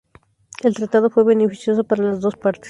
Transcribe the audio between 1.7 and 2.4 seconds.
para las dos